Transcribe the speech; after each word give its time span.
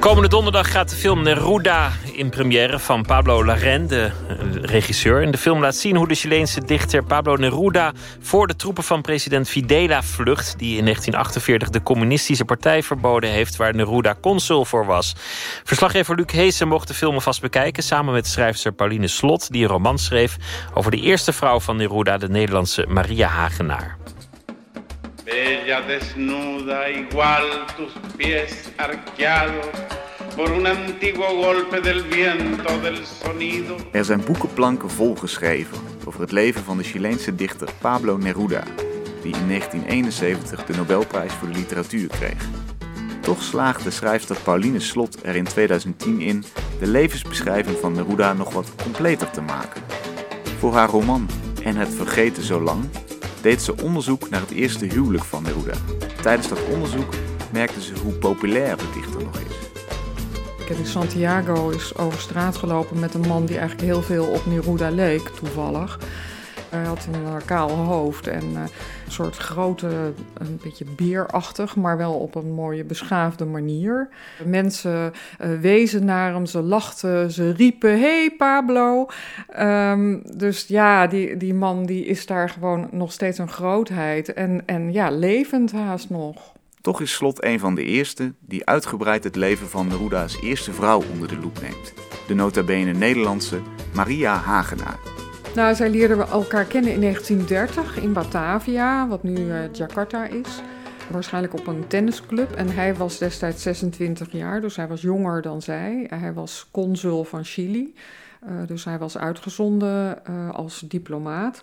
Komende 0.00 0.28
donderdag 0.28 0.70
gaat 0.70 0.90
de 0.90 0.96
film 0.96 1.22
Neruda 1.22 1.90
in 2.12 2.30
première 2.30 2.78
van 2.78 3.02
Pablo 3.02 3.44
Larraín, 3.44 3.86
de 3.86 4.10
eh, 4.28 4.36
regisseur. 4.62 5.22
En 5.22 5.30
de 5.30 5.38
film 5.38 5.60
laat 5.60 5.76
zien 5.76 5.96
hoe 5.96 6.08
de 6.08 6.14
Chileense 6.14 6.64
dichter 6.64 7.04
Pablo 7.04 7.36
Neruda 7.36 7.92
voor 8.20 8.46
de 8.46 8.56
troepen 8.56 8.84
van 8.84 9.02
president 9.02 9.48
Fidela 9.48 10.02
vlucht, 10.02 10.58
die 10.58 10.76
in 10.76 10.84
1948 10.84 11.70
de 11.70 11.82
communistische 11.82 12.44
partij 12.44 12.82
verboden 12.82 13.30
heeft 13.30 13.56
waar 13.56 13.74
Neruda 13.74 14.14
consul 14.20 14.64
voor 14.64 14.86
was. 14.86 15.14
Verslaggever 15.64 16.14
Luc 16.14 16.32
Heesen 16.32 16.68
mocht 16.68 16.88
de 16.88 16.94
film 16.94 17.20
vast 17.20 17.40
bekijken 17.40 17.82
samen 17.82 18.14
met 18.14 18.26
schrijfster 18.26 18.72
Pauline 18.72 19.08
Slot, 19.08 19.52
die 19.52 19.62
een 19.62 19.70
roman 19.70 19.98
schreef 19.98 20.36
over 20.74 20.90
de 20.90 21.00
eerste 21.00 21.32
vrouw 21.32 21.60
van 21.60 21.76
Neruda, 21.76 22.18
de 22.18 22.28
Nederlandse 22.28 22.86
Maria 22.88 23.28
Hagenaar. 23.28 23.99
Ella 25.32 25.80
desnuda, 25.86 26.88
igual 26.88 27.64
tus 27.76 27.92
pies 28.16 28.72
arqueados 28.76 29.66
por 30.36 30.50
un 30.50 30.66
antiguo 30.66 31.26
golpe 31.42 31.80
del 31.80 32.02
viento 32.02 32.80
del 32.80 33.06
sonido. 33.06 33.76
Er 33.92 34.04
zijn 34.04 34.24
boekenplanken 34.24 34.90
volgeschreven 34.90 35.78
over 36.04 36.20
het 36.20 36.32
leven 36.32 36.64
van 36.64 36.76
de 36.76 36.82
Chileense 36.82 37.34
dichter 37.34 37.68
Pablo 37.80 38.16
Neruda, 38.16 38.62
die 39.22 39.36
in 39.36 39.48
1971 39.48 40.64
de 40.64 40.76
Nobelprijs 40.76 41.32
voor 41.32 41.48
de 41.48 41.54
literatuur 41.54 42.08
kreeg. 42.08 42.48
Toch 43.20 43.42
slaagde 43.42 43.90
schrijfster 43.90 44.36
Pauline 44.42 44.80
Slot 44.80 45.24
er 45.24 45.36
in 45.36 45.44
2010 45.44 46.20
in 46.20 46.44
de 46.80 46.86
levensbeschrijving 46.86 47.76
van 47.76 47.92
Neruda 47.92 48.32
nog 48.32 48.52
wat 48.52 48.72
completer 48.82 49.30
te 49.30 49.40
maken. 49.40 49.82
Voor 50.58 50.74
haar 50.74 50.88
roman 50.88 51.28
En 51.62 51.76
het 51.76 51.94
vergeten 51.94 52.42
zo 52.42 52.60
lang 52.60 52.84
deed 53.42 53.62
ze 53.62 53.82
onderzoek 53.82 54.30
naar 54.30 54.40
het 54.40 54.50
eerste 54.50 54.84
huwelijk 54.84 55.24
van 55.24 55.42
Neruda. 55.42 55.74
Tijdens 56.22 56.48
dat 56.48 56.58
onderzoek 56.72 57.14
merkte 57.52 57.82
ze 57.82 57.92
hoe 58.02 58.12
populair 58.12 58.76
de 58.76 58.90
dichter 58.94 59.22
nog 59.24 59.38
is. 59.38 59.68
In 60.78 60.86
Santiago 60.86 61.68
is 61.68 61.96
over 61.96 62.20
straat 62.20 62.56
gelopen 62.56 62.98
met 62.98 63.14
een 63.14 63.26
man 63.28 63.46
die 63.46 63.58
eigenlijk 63.58 63.88
heel 63.88 64.02
veel 64.02 64.24
op 64.26 64.46
Neruda 64.46 64.90
leek, 64.90 65.28
toevallig. 65.28 65.98
Hij 66.68 66.84
had 66.84 67.06
een 67.12 67.44
kaal 67.44 67.70
hoofd 67.70 68.26
en 68.26 68.50
uh, 68.52 68.60
soort 69.12 69.36
grote, 69.36 70.12
een 70.34 70.60
beetje 70.62 70.84
beerachtig, 70.96 71.76
maar 71.76 71.96
wel 71.96 72.14
op 72.14 72.34
een 72.34 72.52
mooie 72.52 72.84
beschaafde 72.84 73.44
manier. 73.44 74.08
Mensen 74.44 75.12
uh, 75.40 75.60
wezen 75.60 76.04
naar 76.04 76.32
hem, 76.32 76.46
ze 76.46 76.60
lachten, 76.60 77.30
ze 77.30 77.50
riepen: 77.50 78.00
Hey 78.00 78.34
Pablo! 78.38 79.06
Um, 79.58 80.22
dus 80.36 80.66
ja, 80.66 81.06
die, 81.06 81.36
die 81.36 81.54
man 81.54 81.86
die 81.86 82.04
is 82.04 82.26
daar 82.26 82.48
gewoon 82.48 82.88
nog 82.92 83.12
steeds 83.12 83.38
een 83.38 83.50
grootheid 83.50 84.32
en, 84.32 84.62
en 84.66 84.92
ja, 84.92 85.10
levend 85.10 85.72
haast 85.72 86.10
nog. 86.10 86.52
Toch 86.80 87.00
is 87.00 87.12
Slot 87.12 87.44
een 87.44 87.58
van 87.58 87.74
de 87.74 87.84
eerste 87.84 88.34
die 88.40 88.66
uitgebreid 88.66 89.24
het 89.24 89.36
leven 89.36 89.68
van 89.68 89.86
Neruda's 89.86 90.40
eerste 90.42 90.72
vrouw 90.72 91.02
onder 91.12 91.28
de 91.28 91.38
loep 91.38 91.60
neemt. 91.60 91.92
De 92.26 92.34
nota 92.34 92.62
bene 92.62 92.92
Nederlandse 92.92 93.60
Maria 93.94 94.34
Hagenaar. 94.34 95.19
Nou, 95.54 95.74
zij 95.74 95.90
leerden 95.90 96.28
elkaar 96.28 96.64
kennen 96.64 96.92
in 96.92 97.00
1930 97.00 97.96
in 97.96 98.12
Batavia, 98.12 99.08
wat 99.08 99.22
nu 99.22 99.36
uh, 99.36 99.72
Jakarta 99.72 100.26
is. 100.26 100.62
Waarschijnlijk 101.10 101.54
op 101.54 101.66
een 101.66 101.86
tennisclub. 101.86 102.52
En 102.52 102.68
hij 102.68 102.94
was 102.94 103.18
destijds 103.18 103.62
26 103.62 104.32
jaar, 104.32 104.60
dus 104.60 104.76
hij 104.76 104.88
was 104.88 105.00
jonger 105.00 105.42
dan 105.42 105.62
zij. 105.62 106.06
Hij 106.14 106.32
was 106.32 106.68
consul 106.70 107.24
van 107.24 107.44
Chili. 107.44 107.94
Uh, 108.48 108.66
dus 108.66 108.84
hij 108.84 108.98
was 108.98 109.18
uitgezonden 109.18 110.18
uh, 110.30 110.50
als 110.50 110.80
diplomaat. 110.88 111.62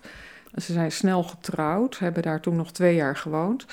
Ze 0.54 0.72
zijn 0.72 0.92
snel 0.92 1.22
getrouwd, 1.22 1.98
hebben 1.98 2.22
daar 2.22 2.40
toen 2.40 2.56
nog 2.56 2.72
twee 2.72 2.94
jaar 2.94 3.16
gewoond. 3.16 3.66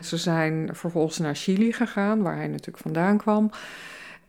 Ze 0.00 0.16
zijn 0.16 0.68
vervolgens 0.72 1.18
naar 1.18 1.34
Chili 1.34 1.72
gegaan, 1.72 2.22
waar 2.22 2.36
hij 2.36 2.48
natuurlijk 2.48 2.78
vandaan 2.78 3.18
kwam. 3.18 3.50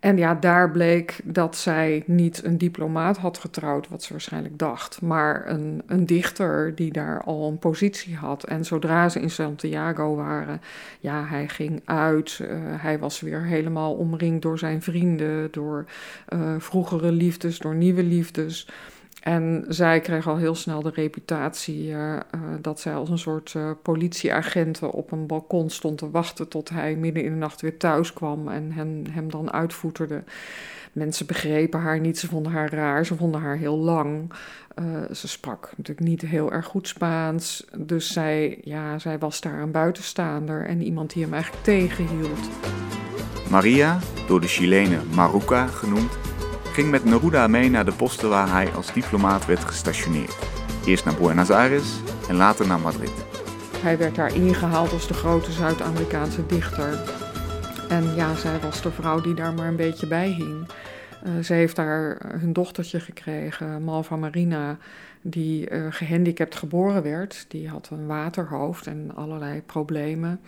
En 0.01 0.17
ja, 0.17 0.35
daar 0.35 0.71
bleek 0.71 1.19
dat 1.23 1.57
zij 1.57 2.03
niet 2.05 2.43
een 2.43 2.57
diplomaat 2.57 3.17
had 3.17 3.37
getrouwd, 3.37 3.87
wat 3.87 4.03
ze 4.03 4.11
waarschijnlijk 4.11 4.57
dacht, 4.57 5.01
maar 5.01 5.49
een, 5.49 5.81
een 5.85 6.05
dichter 6.05 6.75
die 6.75 6.91
daar 6.91 7.23
al 7.23 7.47
een 7.47 7.59
positie 7.59 8.15
had. 8.15 8.43
En 8.43 8.65
zodra 8.65 9.09
ze 9.09 9.19
in 9.19 9.29
Santiago 9.29 10.15
waren, 10.15 10.61
ja, 10.99 11.25
hij 11.25 11.47
ging 11.47 11.81
uit. 11.85 12.39
Uh, 12.41 12.49
hij 12.63 12.99
was 12.99 13.19
weer 13.19 13.41
helemaal 13.41 13.93
omringd 13.93 14.41
door 14.41 14.59
zijn 14.59 14.81
vrienden, 14.81 15.51
door 15.51 15.85
uh, 16.29 16.55
vroegere 16.57 17.11
liefdes, 17.11 17.59
door 17.59 17.75
nieuwe 17.75 18.03
liefdes. 18.03 18.67
En 19.21 19.65
zij 19.67 19.99
kreeg 19.99 20.27
al 20.27 20.37
heel 20.37 20.55
snel 20.55 20.81
de 20.81 20.91
reputatie 20.93 21.87
uh, 21.87 21.95
uh, 21.95 22.19
dat 22.61 22.79
zij 22.79 22.93
als 22.93 23.09
een 23.09 23.17
soort 23.17 23.53
uh, 23.57 23.71
politieagenten 23.81 24.91
op 24.91 25.11
een 25.11 25.27
balkon 25.27 25.69
stond 25.69 25.97
te 25.97 26.09
wachten 26.09 26.47
tot 26.47 26.69
hij 26.69 26.95
midden 26.95 27.23
in 27.23 27.31
de 27.31 27.37
nacht 27.37 27.61
weer 27.61 27.77
thuis 27.77 28.13
kwam 28.13 28.47
en 28.47 28.71
hen, 28.71 29.05
hem 29.11 29.31
dan 29.31 29.51
uitvoeterde. 29.51 30.23
Mensen 30.91 31.25
begrepen 31.25 31.79
haar 31.79 31.99
niet, 31.99 32.19
ze 32.19 32.27
vonden 32.27 32.51
haar 32.51 32.73
raar, 32.73 33.05
ze 33.05 33.15
vonden 33.15 33.41
haar 33.41 33.57
heel 33.57 33.77
lang. 33.77 34.33
ze 35.11 35.27
sprak 35.27 35.71
natuurlijk 35.77 36.07
niet 36.07 36.21
heel 36.21 36.51
erg 36.51 36.65
goed 36.65 36.87
Spaans, 36.87 37.65
dus 37.77 38.13
zij, 38.13 38.57
ja, 38.63 38.99
zij 38.99 39.19
was 39.19 39.41
daar 39.41 39.59
een 39.59 39.71
buitenstaander 39.71 40.65
en 40.65 40.81
iemand 40.81 41.13
die 41.13 41.23
hem 41.23 41.33
eigenlijk 41.33 41.63
tegenhield. 41.63 42.49
Maria, 43.49 43.99
door 44.27 44.41
de 44.41 44.47
Chilenen 44.47 45.01
Maruca 45.13 45.67
genoemd, 45.67 46.30
ging 46.73 46.89
met 46.89 47.05
Neruda 47.05 47.47
mee 47.47 47.69
naar 47.69 47.85
de 47.85 47.91
posten 47.91 48.29
waar 48.29 48.51
hij 48.51 48.71
als 48.71 48.93
diplomaat 48.93 49.45
werd 49.45 49.59
gestationeerd. 49.59 50.37
Eerst 50.85 51.05
naar 51.05 51.13
Buenos 51.13 51.49
Aires 51.49 51.99
en 52.29 52.35
later 52.35 52.67
naar 52.67 52.79
Madrid. 52.79 53.25
Hij 53.81 53.97
werd 53.97 54.15
daar 54.15 54.35
ingehaald 54.35 54.91
als 54.91 55.07
de 55.07 55.13
grote 55.13 55.51
Zuid-Amerikaanse 55.51 56.45
dichter. 56.45 56.99
En 57.89 58.15
ja, 58.15 58.35
zij 58.35 58.59
was 58.59 58.81
de 58.81 58.91
vrouw 58.91 59.21
die 59.21 59.33
daar 59.33 59.53
maar 59.53 59.67
een 59.67 59.75
beetje 59.75 60.07
bij 60.07 60.29
hing. 60.29 60.67
Uh, 61.27 61.43
ze 61.43 61.53
heeft 61.53 61.75
daar 61.75 62.17
hun 62.39 62.53
dochtertje 62.53 62.99
gekregen, 62.99 63.83
Malva 63.83 64.15
Marina, 64.15 64.77
die 65.21 65.69
uh, 65.69 65.85
gehandicapt 65.89 66.55
geboren 66.55 67.03
werd. 67.03 67.45
Die 67.47 67.69
had 67.69 67.89
een 67.91 68.07
waterhoofd 68.07 68.87
en 68.87 69.11
allerlei 69.15 69.61
problemen. 69.61 70.39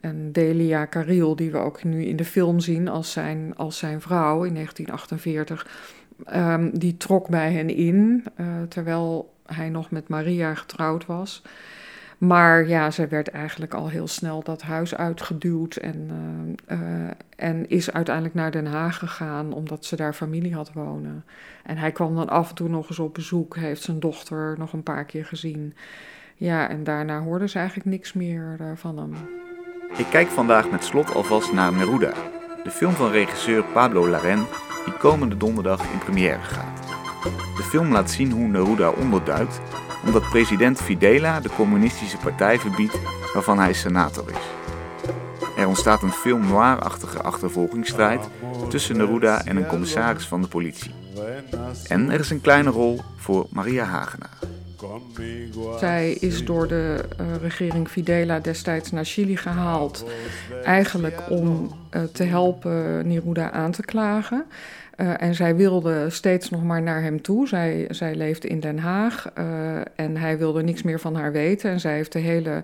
En 0.00 0.32
Delia 0.32 0.86
Caril, 0.86 1.36
die 1.36 1.50
we 1.50 1.58
ook 1.58 1.84
nu 1.84 2.04
in 2.04 2.16
de 2.16 2.24
film 2.24 2.60
zien 2.60 2.88
als 2.88 3.12
zijn, 3.12 3.56
als 3.56 3.78
zijn 3.78 4.00
vrouw 4.00 4.44
in 4.44 4.54
1948, 4.54 5.66
um, 6.34 6.78
die 6.78 6.96
trok 6.96 7.28
bij 7.28 7.52
hen 7.52 7.68
in, 7.68 8.24
uh, 8.40 8.46
terwijl 8.68 9.34
hij 9.46 9.68
nog 9.68 9.90
met 9.90 10.08
Maria 10.08 10.54
getrouwd 10.54 11.06
was. 11.06 11.42
Maar 12.18 12.68
ja, 12.68 12.90
zij 12.90 13.08
werd 13.08 13.28
eigenlijk 13.28 13.74
al 13.74 13.88
heel 13.88 14.06
snel 14.06 14.42
dat 14.42 14.62
huis 14.62 14.94
uitgeduwd 14.94 15.76
en, 15.76 16.10
uh, 16.68 16.78
uh, 16.78 17.10
en 17.36 17.68
is 17.68 17.92
uiteindelijk 17.92 18.34
naar 18.34 18.50
Den 18.50 18.66
Haag 18.66 18.98
gegaan 18.98 19.52
omdat 19.52 19.84
ze 19.84 19.96
daar 19.96 20.12
familie 20.12 20.54
had 20.54 20.72
wonen. 20.72 21.24
En 21.64 21.76
hij 21.76 21.92
kwam 21.92 22.14
dan 22.14 22.28
af 22.28 22.48
en 22.48 22.54
toe 22.54 22.68
nog 22.68 22.88
eens 22.88 22.98
op 22.98 23.14
bezoek, 23.14 23.56
heeft 23.56 23.82
zijn 23.82 24.00
dochter 24.00 24.54
nog 24.58 24.72
een 24.72 24.82
paar 24.82 25.04
keer 25.04 25.24
gezien. 25.24 25.74
Ja, 26.34 26.68
en 26.68 26.84
daarna 26.84 27.20
hoorde 27.20 27.48
ze 27.48 27.58
eigenlijk 27.58 27.88
niks 27.88 28.12
meer 28.12 28.56
uh, 28.60 28.66
van 28.74 28.98
hem. 28.98 29.12
Ik 29.96 30.06
kijk 30.10 30.28
vandaag 30.28 30.70
met 30.70 30.84
slot 30.84 31.14
alvast 31.14 31.52
naar 31.52 31.72
Neruda, 31.72 32.12
de 32.64 32.70
film 32.70 32.92
van 32.92 33.10
regisseur 33.10 33.64
Pablo 33.64 34.08
Larraín, 34.08 34.44
die 34.84 34.94
komende 34.94 35.36
donderdag 35.36 35.92
in 35.92 35.98
première 35.98 36.42
gaat. 36.42 36.86
De 37.56 37.62
film 37.62 37.92
laat 37.92 38.10
zien 38.10 38.30
hoe 38.30 38.48
Neruda 38.48 38.90
onderduikt 38.90 39.60
omdat 40.06 40.28
president 40.28 40.80
Fidela 40.80 41.40
de 41.40 41.50
communistische 41.56 42.16
partij 42.16 42.58
verbiedt 42.58 42.98
waarvan 43.34 43.58
hij 43.58 43.72
senator 43.72 44.24
is. 44.30 44.58
Er 45.56 45.66
ontstaat 45.66 46.02
een 46.02 46.12
film 46.12 46.46
noir-achtige 46.46 47.22
achtervolgingsstrijd 47.22 48.28
tussen 48.68 48.96
Neruda 48.96 49.44
en 49.44 49.56
een 49.56 49.66
commissaris 49.66 50.26
van 50.26 50.42
de 50.42 50.48
politie. 50.48 50.94
En 51.88 52.10
er 52.10 52.20
is 52.20 52.30
een 52.30 52.40
kleine 52.40 52.70
rol 52.70 53.00
voor 53.16 53.46
Maria 53.50 53.84
Hagenaar. 53.84 54.37
Zij 55.78 56.12
is 56.12 56.44
door 56.44 56.68
de 56.68 57.04
uh, 57.20 57.26
regering 57.36 57.88
Fidela 57.88 58.40
destijds 58.40 58.90
naar 58.90 59.04
Chili 59.04 59.36
gehaald, 59.36 60.04
eigenlijk 60.64 61.22
om 61.30 61.70
uh, 61.96 62.02
te 62.02 62.24
helpen 62.24 63.08
Neruda 63.08 63.50
aan 63.50 63.70
te 63.70 63.82
klagen. 63.82 64.44
Uh, 64.96 65.22
en 65.22 65.34
zij 65.34 65.56
wilde 65.56 66.10
steeds 66.10 66.50
nog 66.50 66.62
maar 66.62 66.82
naar 66.82 67.02
hem 67.02 67.22
toe. 67.22 67.48
Zij, 67.48 67.86
zij 67.90 68.14
leefde 68.14 68.48
in 68.48 68.60
Den 68.60 68.78
Haag 68.78 69.30
en 69.94 70.16
hij 70.16 70.38
wilde 70.38 70.62
niks 70.62 70.82
meer 70.82 71.00
van 71.00 71.14
haar 71.14 71.32
weten. 71.32 71.70
En 71.70 71.80
zij 71.80 71.94
heeft 71.94 72.12
de 72.12 72.18
hele 72.18 72.62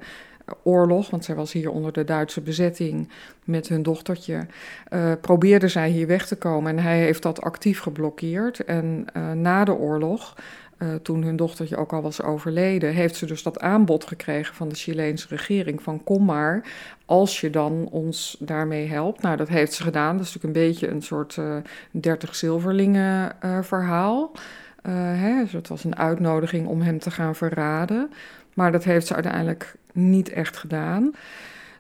oorlog, 0.63 1.11
want 1.11 1.25
zij 1.25 1.35
was 1.35 1.53
hier 1.53 1.71
onder 1.71 1.93
de 1.93 2.05
Duitse 2.05 2.41
bezetting 2.41 3.09
met 3.45 3.69
hun 3.69 3.83
dochtertje, 3.83 4.47
uh, 4.93 5.13
probeerde 5.21 5.69
zij 5.69 5.89
hier 5.89 6.07
weg 6.07 6.27
te 6.27 6.37
komen. 6.37 6.77
En 6.77 6.85
hij 6.85 6.99
heeft 6.99 7.23
dat 7.23 7.41
actief 7.41 7.81
geblokkeerd. 7.81 8.65
En 8.65 9.07
uh, 9.17 9.33
na 9.33 9.65
de 9.65 9.75
oorlog 9.75 10.37
uh, 10.79 10.95
toen 10.95 11.23
hun 11.23 11.37
dochtertje 11.37 11.77
ook 11.77 11.93
al 11.93 12.03
was 12.03 12.23
overleden, 12.23 12.93
heeft 12.93 13.17
ze 13.17 13.27
dus 13.27 13.43
dat 13.43 13.61
aanbod 13.61 14.05
gekregen 14.05 14.55
van 14.55 14.69
de 14.69 14.75
Chileense 14.75 15.27
regering: 15.29 15.83
van 15.83 16.05
kom 16.05 16.25
maar, 16.25 16.65
als 17.05 17.41
je 17.41 17.51
dan 17.51 17.89
ons 17.91 18.37
daarmee 18.41 18.87
helpt. 18.87 19.23
Nou, 19.23 19.37
dat 19.37 19.49
heeft 19.49 19.73
ze 19.73 19.83
gedaan. 19.83 20.17
Dat 20.17 20.27
is 20.27 20.35
natuurlijk 20.35 20.57
een 20.57 20.69
beetje 20.69 20.89
een 20.89 21.03
soort 21.03 21.37
uh, 21.37 21.57
30 21.91 22.35
zilverlingen 22.35 23.33
uh, 23.45 23.63
verhaal. 23.63 24.33
Hè? 24.89 25.43
Dus 25.43 25.53
het 25.53 25.69
was 25.69 25.85
een 25.85 25.97
uitnodiging 25.97 26.67
om 26.67 26.81
hem 26.81 26.99
te 26.99 27.11
gaan 27.11 27.35
verraden. 27.35 28.11
Maar 28.55 28.73
dat 28.73 28.85
heeft 28.85 29.07
ze 29.07 29.15
uiteindelijk 29.15 29.75
niet 29.93 30.29
echt 30.29 30.57
gedaan. 30.57 31.13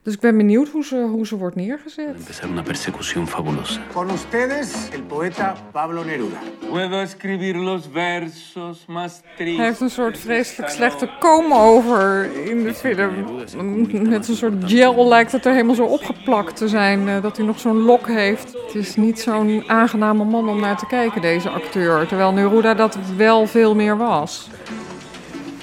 Dus 0.04 0.14
ik 0.14 0.20
ben 0.20 0.36
benieuwd 0.36 0.68
hoe 0.68 0.84
ze, 0.84 0.96
hoe 0.96 1.26
ze 1.26 1.36
wordt 1.36 1.56
neergezet. 1.56 2.14
Empezar 2.16 2.50
una 2.50 2.62
persecución 2.62 3.26
fabulosa. 3.28 3.80
Con 3.92 4.10
ustedes, 4.10 4.88
el 4.92 5.02
poeta 5.02 5.54
Pablo 5.72 6.04
Neruda. 6.04 6.38
Puedo 6.70 7.00
escribir 7.00 7.54
los 7.56 7.88
versos 7.92 8.84
más 8.86 9.20
tristes. 9.36 9.56
Hij 9.56 9.66
heeft 9.66 9.80
een 9.80 9.90
soort 9.90 10.18
vreselijk 10.18 10.70
slechte 10.70 11.08
come-over 11.20 12.28
in 12.50 12.62
de 12.64 12.74
film. 12.74 14.08
Met 14.08 14.28
een 14.28 14.36
soort 14.36 14.54
gel 14.64 15.08
lijkt 15.08 15.32
het 15.32 15.44
er 15.44 15.52
helemaal 15.52 15.74
zo 15.74 15.84
opgeplakt 15.84 16.56
te 16.56 16.68
zijn. 16.68 17.08
eh, 17.08 17.22
Dat 17.22 17.36
hij 17.36 17.46
nog 17.46 17.58
zo'n 17.60 17.78
lok 17.78 18.06
heeft. 18.06 18.52
Het 18.66 18.74
is 18.74 18.96
niet 18.96 19.20
zo'n 19.20 19.64
aangename 19.66 20.24
man 20.24 20.48
om 20.48 20.60
naar 20.60 20.76
te 20.78 20.86
kijken, 20.86 21.20
deze 21.20 21.48
acteur. 21.48 22.06
Terwijl 22.06 22.32
Neruda 22.32 22.74
dat 22.74 22.98
wel 23.16 23.46
veel 23.46 23.74
meer 23.74 23.96
was. 23.96 24.48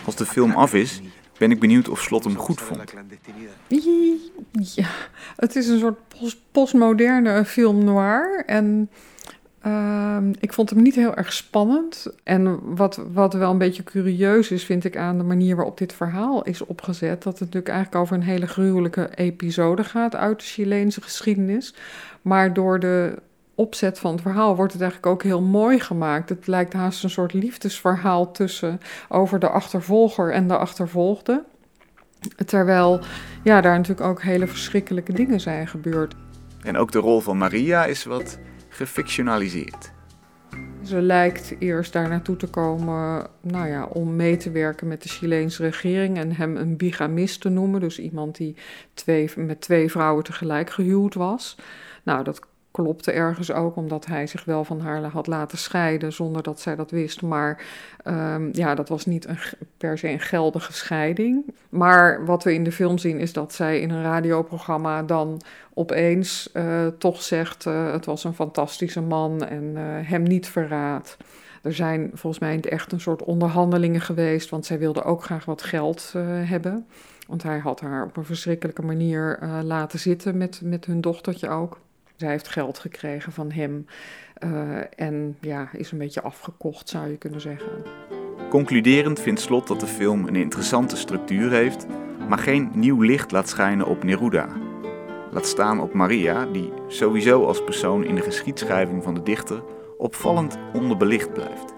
Als 0.05 0.15
de 0.15 0.25
film 0.25 0.51
af 0.51 0.73
is, 0.73 1.01
ben 1.41 1.51
ik 1.51 1.59
benieuwd 1.59 1.89
of 1.89 2.01
Slot 2.01 2.23
hem 2.23 2.38
goed 2.38 2.61
vond. 2.61 2.93
Ja, 4.75 4.88
het 5.35 5.55
is 5.55 5.67
een 5.67 5.79
soort 5.79 6.07
post- 6.07 6.41
postmoderne 6.51 7.45
film 7.45 7.83
noir. 7.83 8.43
En 8.45 8.89
ehm, 9.61 10.33
ik 10.39 10.53
vond 10.53 10.69
hem 10.69 10.81
niet 10.81 10.95
heel 10.95 11.15
erg 11.15 11.33
spannend. 11.33 12.07
En 12.23 12.75
wat, 12.75 13.01
wat 13.13 13.33
wel 13.33 13.51
een 13.51 13.57
beetje 13.57 13.83
curieus 13.83 14.51
is, 14.51 14.63
vind 14.63 14.83
ik 14.83 14.97
aan 14.97 15.17
de 15.17 15.23
manier 15.23 15.55
waarop 15.55 15.77
dit 15.77 15.93
verhaal 15.93 16.43
is 16.43 16.65
opgezet. 16.65 17.23
Dat 17.23 17.33
het 17.33 17.39
natuurlijk 17.39 17.73
eigenlijk 17.73 18.01
over 18.03 18.15
een 18.15 18.23
hele 18.23 18.47
gruwelijke 18.47 19.09
episode 19.15 19.83
gaat 19.83 20.15
uit 20.15 20.39
de 20.39 20.45
Chileense 20.45 21.01
geschiedenis. 21.01 21.73
Maar 22.21 22.53
door 22.53 22.79
de 22.79 23.21
opzet 23.61 23.99
van 23.99 24.11
het 24.11 24.21
verhaal 24.21 24.55
wordt 24.55 24.73
het 24.73 24.81
eigenlijk 24.81 25.11
ook 25.11 25.23
heel 25.23 25.41
mooi 25.41 25.79
gemaakt. 25.79 26.29
Het 26.29 26.47
lijkt 26.47 26.73
haast 26.73 27.03
een 27.03 27.09
soort 27.09 27.33
liefdesverhaal 27.33 28.31
tussen 28.31 28.79
over 29.09 29.39
de 29.39 29.49
achtervolger 29.49 30.31
en 30.31 30.47
de 30.47 30.57
achtervolgde. 30.57 31.43
Terwijl 32.45 32.99
ja, 33.43 33.61
daar 33.61 33.77
natuurlijk 33.77 34.07
ook 34.07 34.21
hele 34.21 34.47
verschrikkelijke 34.47 35.13
dingen 35.13 35.39
zijn 35.39 35.67
gebeurd. 35.67 36.15
En 36.63 36.77
ook 36.77 36.91
de 36.91 36.99
rol 36.99 37.19
van 37.19 37.37
Maria 37.37 37.85
is 37.85 38.03
wat 38.03 38.39
gefictionaliseerd. 38.69 39.91
Ze 40.83 41.01
lijkt 41.01 41.55
eerst 41.59 41.93
daar 41.93 42.09
naartoe 42.09 42.37
te 42.37 42.47
komen 42.47 43.27
nou 43.41 43.67
ja, 43.67 43.85
om 43.85 44.15
mee 44.15 44.37
te 44.37 44.51
werken 44.51 44.87
met 44.87 45.03
de 45.03 45.09
Chileense 45.09 45.63
regering 45.63 46.17
en 46.17 46.35
hem 46.35 46.57
een 46.57 46.77
bigamist 46.77 47.41
te 47.41 47.49
noemen. 47.49 47.79
Dus 47.79 47.99
iemand 47.99 48.37
die 48.37 48.55
twee, 48.93 49.29
met 49.35 49.61
twee 49.61 49.91
vrouwen 49.91 50.23
tegelijk 50.23 50.69
gehuwd 50.69 51.13
was. 51.13 51.57
Nou, 52.03 52.23
dat 52.23 52.39
klopte 52.71 53.12
ergens 53.12 53.51
ook, 53.51 53.75
omdat 53.75 54.06
hij 54.06 54.27
zich 54.27 54.45
wel 54.45 54.63
van 54.63 54.79
haar 54.79 55.03
had 55.03 55.27
laten 55.27 55.57
scheiden 55.57 56.13
zonder 56.13 56.44
dat 56.44 56.59
zij 56.59 56.75
dat 56.75 56.91
wist. 56.91 57.21
Maar 57.21 57.63
ehm, 58.03 58.50
ja, 58.51 58.75
dat 58.75 58.89
was 58.89 59.06
niet 59.06 59.27
per 59.77 59.97
se 59.97 60.09
een 60.09 60.19
geldige 60.19 60.73
scheiding. 60.73 61.53
Maar 61.69 62.25
wat 62.25 62.44
we 62.44 62.53
in 62.53 62.63
de 62.63 62.71
film 62.71 62.97
zien 62.97 63.19
is 63.19 63.33
dat 63.33 63.53
zij 63.53 63.79
in 63.79 63.89
een 63.89 64.03
radioprogramma 64.03 65.03
dan 65.03 65.41
opeens 65.73 66.51
eh, 66.51 66.88
toch 66.88 67.21
zegt: 67.21 67.65
eh, 67.65 67.91
het 67.91 68.06
was 68.06 68.23
een 68.23 68.33
fantastische 68.33 69.01
man 69.01 69.45
en 69.45 69.71
eh, 69.75 69.83
hem 69.83 70.23
niet 70.23 70.47
verraadt. 70.47 71.18
Er 71.62 71.73
zijn 71.73 72.12
volgens 72.13 72.41
mij 72.41 72.62
echt 72.62 72.91
een 72.91 73.00
soort 73.00 73.23
onderhandelingen 73.23 74.01
geweest, 74.01 74.50
want 74.50 74.65
zij 74.65 74.79
wilde 74.79 75.03
ook 75.03 75.23
graag 75.23 75.45
wat 75.45 75.62
geld 75.62 76.13
hebben. 76.44 76.85
Want 77.27 77.44
hij 77.44 77.59
had 77.59 77.79
haar 77.79 78.06
op 78.06 78.18
een 78.18 78.25
verschrikkelijke 78.25 78.81
manier 78.81 79.39
laten 79.63 80.00
zitten 80.00 80.38
met, 80.38 80.62
met 80.63 80.85
hun 80.85 81.01
dochtertje 81.01 81.50
ook. 81.50 81.79
Zij 82.21 82.29
heeft 82.29 82.47
geld 82.47 82.79
gekregen 82.79 83.31
van 83.31 83.51
hem 83.51 83.85
eh, 84.33 84.77
en 84.95 85.38
ja, 85.39 85.69
is 85.73 85.91
een 85.91 85.97
beetje 85.97 86.21
afgekocht, 86.21 86.89
zou 86.89 87.09
je 87.09 87.18
kunnen 87.18 87.41
zeggen. 87.41 87.83
Concluderend 88.50 89.19
vindt 89.19 89.41
Slot 89.41 89.68
dat 89.68 89.79
de 89.79 89.88
film 89.88 90.27
een 90.27 90.35
interessante 90.35 90.95
structuur 90.95 91.51
heeft, 91.51 91.85
maar 92.27 92.38
geen 92.38 92.71
nieuw 92.73 93.01
licht 93.01 93.31
laat 93.31 93.50
schijnen 93.50 93.88
op 93.88 94.03
Neruda. 94.03 94.47
Laat 95.31 95.45
staan 95.45 95.79
op 95.79 95.94
Maria, 95.94 96.45
die 96.45 96.73
sowieso 96.88 97.45
als 97.45 97.63
persoon 97.63 98.03
in 98.03 98.15
de 98.15 98.21
geschiedschrijving 98.21 99.03
van 99.03 99.13
de 99.13 99.23
dichter 99.23 99.63
opvallend 99.97 100.57
onderbelicht 100.73 101.33
blijft. 101.33 101.73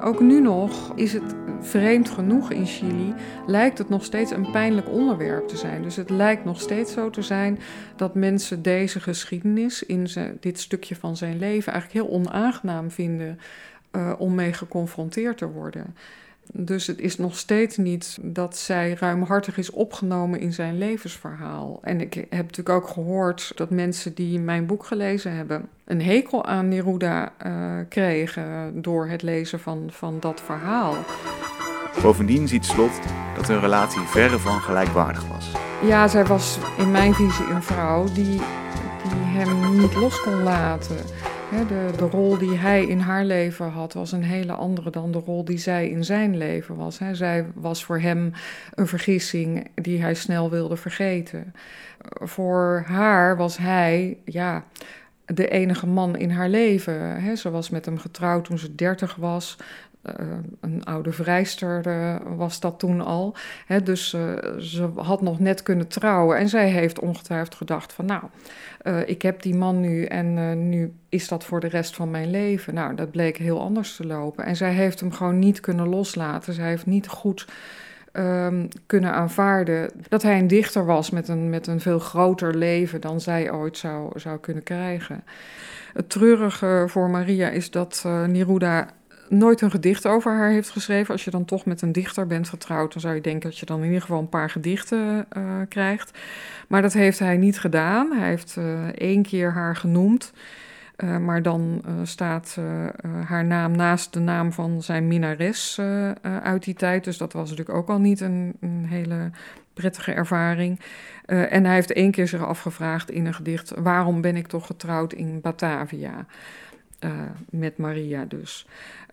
Ook 0.00 0.20
nu 0.20 0.40
nog 0.40 0.92
is 0.94 1.12
het 1.12 1.34
vreemd 1.60 2.10
genoeg 2.10 2.50
in 2.50 2.66
Chili, 2.66 3.14
lijkt 3.46 3.78
het 3.78 3.88
nog 3.88 4.04
steeds 4.04 4.30
een 4.30 4.50
pijnlijk 4.50 4.88
onderwerp 4.88 5.48
te 5.48 5.56
zijn. 5.56 5.82
Dus 5.82 5.96
het 5.96 6.10
lijkt 6.10 6.44
nog 6.44 6.60
steeds 6.60 6.92
zo 6.92 7.10
te 7.10 7.22
zijn 7.22 7.58
dat 7.96 8.14
mensen 8.14 8.62
deze 8.62 9.00
geschiedenis 9.00 9.82
in 9.82 10.08
dit 10.40 10.60
stukje 10.60 10.96
van 10.96 11.16
zijn 11.16 11.38
leven 11.38 11.72
eigenlijk 11.72 12.04
heel 12.04 12.16
onaangenaam 12.16 12.90
vinden 12.90 13.38
uh, 13.92 14.12
om 14.18 14.34
mee 14.34 14.52
geconfronteerd 14.52 15.38
te 15.38 15.48
worden. 15.48 15.94
Dus 16.52 16.86
het 16.86 17.00
is 17.00 17.16
nog 17.16 17.36
steeds 17.36 17.76
niet 17.76 18.18
dat 18.22 18.56
zij 18.56 18.96
ruimhartig 19.00 19.58
is 19.58 19.70
opgenomen 19.70 20.40
in 20.40 20.52
zijn 20.52 20.78
levensverhaal. 20.78 21.78
En 21.82 22.00
ik 22.00 22.14
heb 22.14 22.30
natuurlijk 22.30 22.68
ook 22.68 22.88
gehoord 22.88 23.52
dat 23.54 23.70
mensen 23.70 24.14
die 24.14 24.40
mijn 24.40 24.66
boek 24.66 24.84
gelezen 24.84 25.32
hebben 25.32 25.68
een 25.84 26.02
hekel 26.02 26.44
aan 26.44 26.68
Neruda 26.68 27.32
uh, 27.46 27.78
kregen 27.88 28.72
door 28.82 29.06
het 29.06 29.22
lezen 29.22 29.60
van, 29.60 29.88
van 29.90 30.16
dat 30.20 30.40
verhaal. 30.40 30.94
Bovendien 32.02 32.48
ziet 32.48 32.64
Slot 32.64 33.00
dat 33.36 33.48
hun 33.48 33.60
relatie 33.60 34.00
verre 34.00 34.38
van 34.38 34.60
gelijkwaardig 34.60 35.26
was. 35.26 35.52
Ja, 35.82 36.08
zij 36.08 36.24
was 36.24 36.58
in 36.76 36.90
mijn 36.90 37.14
visie 37.14 37.46
een 37.46 37.62
vrouw 37.62 38.04
die, 38.04 38.24
die 39.02 39.24
hem 39.24 39.78
niet 39.78 39.94
los 39.94 40.22
kon 40.22 40.42
laten. 40.42 40.96
De, 41.50 41.90
de, 41.96 42.08
rol 42.08 42.38
die 42.38 42.56
hij 42.56 42.86
in 42.86 43.00
haar 43.00 43.24
leven 43.24 43.70
had, 43.70 43.92
was 43.92 44.12
een 44.12 44.22
hele 44.22 44.52
andere 44.52 44.90
dan 44.90 45.12
de 45.12 45.18
rol 45.18 45.44
die 45.44 45.58
zij 45.58 45.88
in 45.88 46.04
zijn 46.04 46.36
leven 46.36 46.76
was. 46.76 46.98
Zij 47.12 47.46
was 47.54 47.84
voor 47.84 47.98
hem 47.98 48.32
een 48.74 48.86
vergissing 48.86 49.70
die 49.74 50.00
hij 50.02 50.14
snel 50.14 50.50
wilde 50.50 50.76
vergeten. 50.76 51.54
Voor 52.08 52.84
haar 52.86 53.36
was 53.36 53.56
hij, 53.56 54.16
ja, 54.24 54.64
de 55.24 55.48
enige 55.48 55.86
man 55.86 56.16
in 56.16 56.30
haar 56.30 56.48
leven. 56.48 57.36
Ze 57.36 57.50
was 57.50 57.70
met 57.70 57.84
hem 57.84 57.98
getrouwd 57.98 58.44
toen 58.44 58.58
ze 58.58 58.74
dertig 58.74 59.14
was. 59.14 59.56
Uh, 60.20 60.26
een 60.60 60.84
oude 60.84 61.12
vrijster 61.12 61.86
uh, 61.86 62.16
was 62.36 62.60
dat 62.60 62.78
toen 62.78 63.00
al. 63.00 63.34
He, 63.66 63.82
dus 63.82 64.12
uh, 64.12 64.58
ze 64.58 64.90
had 64.96 65.22
nog 65.22 65.38
net 65.38 65.62
kunnen 65.62 65.88
trouwen. 65.88 66.38
En 66.38 66.48
zij 66.48 66.68
heeft 66.68 67.00
ongetwijfeld 67.00 67.54
gedacht 67.54 67.92
van... 67.92 68.04
nou, 68.04 68.22
ik 69.06 69.22
heb 69.22 69.42
die 69.42 69.54
man 69.54 69.80
nu 69.80 70.04
en 70.04 70.68
nu 70.68 70.92
is 71.08 71.28
dat 71.28 71.44
voor 71.44 71.60
de 71.60 71.68
rest 71.68 71.96
van 71.96 72.10
mijn 72.10 72.30
leven. 72.30 72.74
Nou, 72.74 72.94
dat 72.94 73.10
bleek 73.10 73.36
heel 73.36 73.60
anders 73.60 73.96
te 73.96 74.06
lopen. 74.06 74.44
En 74.44 74.56
zij 74.56 74.72
heeft 74.72 75.00
hem 75.00 75.12
gewoon 75.12 75.38
niet 75.38 75.60
kunnen 75.60 75.88
loslaten. 75.88 76.52
Zij 76.52 76.68
heeft 76.68 76.86
niet 76.86 77.08
goed... 77.08 77.46
Um, 78.12 78.68
kunnen 78.86 79.12
aanvaarden 79.12 79.90
dat 80.08 80.22
hij 80.22 80.38
een 80.38 80.46
dichter 80.46 80.84
was 80.84 81.10
met 81.10 81.28
een, 81.28 81.50
met 81.50 81.66
een 81.66 81.80
veel 81.80 81.98
groter 81.98 82.54
leven 82.54 83.00
dan 83.00 83.20
zij 83.20 83.52
ooit 83.52 83.78
zou, 83.78 84.18
zou 84.18 84.38
kunnen 84.38 84.62
krijgen. 84.62 85.24
Het 85.92 86.10
treurige 86.10 86.84
voor 86.86 87.10
Maria 87.10 87.48
is 87.48 87.70
dat 87.70 88.02
Neruda 88.26 88.88
nooit 89.30 89.60
een 89.60 89.70
gedicht 89.70 90.06
over 90.06 90.32
haar 90.32 90.50
heeft 90.50 90.70
geschreven. 90.70 91.12
Als 91.12 91.24
je 91.24 91.30
dan 91.30 91.44
toch 91.44 91.64
met 91.64 91.82
een 91.82 91.92
dichter 91.92 92.26
bent 92.26 92.48
getrouwd, 92.48 92.92
dan 92.92 93.00
zou 93.00 93.14
je 93.14 93.20
denken 93.20 93.50
dat 93.50 93.58
je 93.58 93.66
dan 93.66 93.78
in 93.78 93.86
ieder 93.86 94.00
geval 94.00 94.18
een 94.18 94.28
paar 94.28 94.50
gedichten 94.50 95.26
uh, 95.36 95.42
krijgt. 95.68 96.18
Maar 96.68 96.82
dat 96.82 96.92
heeft 96.92 97.18
hij 97.18 97.36
niet 97.36 97.60
gedaan. 97.60 98.12
Hij 98.12 98.28
heeft 98.28 98.56
uh, 98.58 98.84
één 98.84 99.22
keer 99.22 99.52
haar 99.52 99.76
genoemd. 99.76 100.32
Uh, 100.96 101.18
maar 101.18 101.42
dan 101.42 101.84
staat 102.02 102.58
haar 103.24 103.44
naam 103.44 103.76
naast 103.76 104.12
de 104.12 104.20
naam 104.20 104.52
van 104.52 104.82
zijn 104.82 105.08
minnares 105.08 105.80
uit 106.42 106.64
die 106.64 106.74
tijd. 106.74 107.04
Dus 107.04 107.18
dat 107.18 107.32
was 107.32 107.50
natuurlijk 107.50 107.78
ook 107.78 107.88
al 107.88 107.98
niet 107.98 108.20
een, 108.20 108.56
een 108.60 108.86
hele 108.88 109.30
prettige 109.74 110.12
ervaring. 110.12 110.80
en 111.26 111.64
hij 111.64 111.74
heeft 111.74 111.92
één 111.92 112.10
keer 112.10 112.28
zich 112.28 112.46
afgevraagd 112.46 113.10
in 113.10 113.26
een 113.26 113.34
gedicht: 113.34 113.72
waarom 113.76 114.20
ben 114.20 114.36
ik 114.36 114.46
toch 114.46 114.66
getrouwd 114.66 115.12
in 115.12 115.40
Batavia? 115.40 116.26
Uh, 117.04 117.10
met 117.50 117.76
Maria 117.76 118.24
dus. 118.24 118.66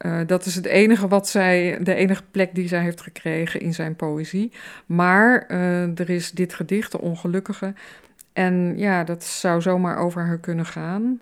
Uh, 0.05 0.21
dat 0.25 0.45
is 0.45 0.55
het 0.55 0.65
enige 0.65 1.07
wat 1.07 1.27
zij, 1.27 1.79
de 1.81 1.93
enige 1.93 2.23
plek 2.31 2.55
die 2.55 2.67
zij 2.67 2.81
heeft 2.81 3.01
gekregen 3.01 3.59
in 3.59 3.73
zijn 3.73 3.95
poëzie. 3.95 4.51
Maar 4.85 5.45
uh, 5.51 5.99
er 5.99 6.09
is 6.09 6.31
dit 6.31 6.53
gedicht, 6.53 6.91
De 6.91 7.01
Ongelukkige. 7.01 7.73
En 8.33 8.77
ja, 8.77 9.03
dat 9.03 9.23
zou 9.23 9.61
zomaar 9.61 9.97
over 9.97 10.25
haar 10.25 10.39
kunnen 10.39 10.65
gaan. 10.65 11.21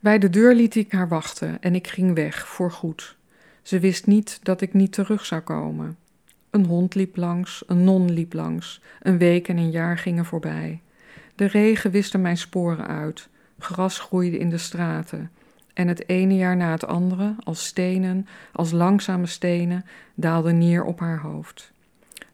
Bij 0.00 0.18
de 0.18 0.30
deur 0.30 0.54
liet 0.54 0.74
ik 0.74 0.92
haar 0.92 1.08
wachten 1.08 1.56
en 1.60 1.74
ik 1.74 1.86
ging 1.86 2.14
weg, 2.14 2.48
voorgoed. 2.48 3.16
Ze 3.62 3.78
wist 3.78 4.06
niet 4.06 4.38
dat 4.42 4.60
ik 4.60 4.72
niet 4.72 4.92
terug 4.92 5.26
zou 5.26 5.40
komen. 5.40 5.96
Een 6.50 6.64
hond 6.64 6.94
liep 6.94 7.16
langs, 7.16 7.64
een 7.66 7.84
non 7.84 8.12
liep 8.12 8.32
langs. 8.32 8.80
Een 9.02 9.18
week 9.18 9.48
en 9.48 9.56
een 9.56 9.70
jaar 9.70 9.98
gingen 9.98 10.24
voorbij. 10.24 10.80
De 11.34 11.46
regen 11.46 11.90
wiste 11.90 12.18
mijn 12.18 12.36
sporen 12.36 12.86
uit. 12.86 13.28
Gras 13.58 13.98
groeide 13.98 14.38
in 14.38 14.50
de 14.50 14.58
straten. 14.58 15.30
En 15.76 15.88
het 15.88 16.08
ene 16.08 16.36
jaar 16.36 16.56
na 16.56 16.70
het 16.70 16.86
andere, 16.86 17.34
als 17.44 17.64
stenen, 17.64 18.26
als 18.52 18.70
langzame 18.70 19.26
stenen, 19.26 19.84
daalde 20.14 20.52
neer 20.52 20.84
op 20.84 21.00
haar 21.00 21.20
hoofd. 21.20 21.72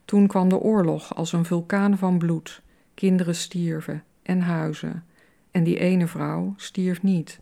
Toen 0.05 0.27
kwam 0.27 0.49
de 0.49 0.57
oorlog 0.57 1.15
als 1.15 1.33
een 1.33 1.45
vulkaan 1.45 1.97
van 1.97 2.17
bloed. 2.17 2.61
Kinderen 2.93 3.35
stierven 3.35 4.03
en 4.21 4.41
huizen. 4.41 5.03
En 5.51 5.63
die 5.63 5.79
ene 5.79 6.07
vrouw 6.07 6.53
stierf 6.57 7.01
niet. 7.01 7.39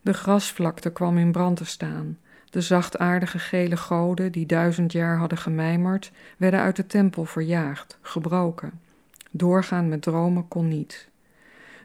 De 0.00 0.12
grasvlakte 0.12 0.92
kwam 0.92 1.18
in 1.18 1.32
brand 1.32 1.56
te 1.56 1.64
staan. 1.64 2.18
De 2.50 2.60
zachtaardige 2.60 3.38
gele 3.38 3.76
goden 3.76 4.32
die 4.32 4.46
duizend 4.46 4.92
jaar 4.92 5.16
hadden 5.16 5.38
gemijmerd, 5.38 6.12
werden 6.36 6.60
uit 6.60 6.76
de 6.76 6.86
tempel 6.86 7.24
verjaagd, 7.24 7.98
gebroken. 8.00 8.80
Doorgaan 9.30 9.88
met 9.88 10.02
dromen 10.02 10.48
kon 10.48 10.68
niet. 10.68 11.08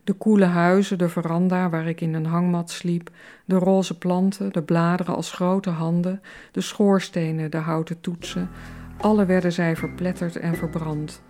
De 0.05 0.13
koele 0.13 0.45
huizen, 0.45 0.97
de 0.97 1.09
veranda 1.09 1.69
waar 1.69 1.87
ik 1.87 2.01
in 2.01 2.13
een 2.13 2.25
hangmat 2.25 2.69
sliep, 2.69 3.09
de 3.45 3.55
roze 3.55 3.97
planten, 3.97 4.53
de 4.53 4.61
bladeren 4.61 5.15
als 5.15 5.31
grote 5.31 5.69
handen, 5.69 6.21
de 6.51 6.61
schoorstenen, 6.61 7.51
de 7.51 7.57
houten 7.57 8.01
toetsen, 8.01 8.49
alle 8.97 9.25
werden 9.25 9.51
zij 9.51 9.75
verpletterd 9.75 10.35
en 10.35 10.55
verbrand. 10.55 11.21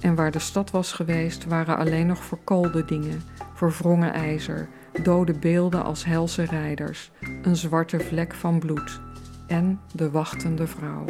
En 0.00 0.14
waar 0.14 0.30
de 0.30 0.38
stad 0.38 0.70
was 0.70 0.92
geweest, 0.92 1.44
waren 1.44 1.76
alleen 1.76 2.06
nog 2.06 2.24
verkoolde 2.24 2.84
dingen, 2.84 3.22
verwrongen 3.54 4.12
ijzer, 4.12 4.68
dode 5.02 5.38
beelden 5.38 5.84
als 5.84 6.04
helse 6.04 6.44
rijders, 6.44 7.10
een 7.42 7.56
zwarte 7.56 8.00
vlek 8.00 8.34
van 8.34 8.58
bloed 8.58 9.00
en 9.46 9.80
de 9.92 10.10
wachtende 10.10 10.66
vrouw. 10.66 11.04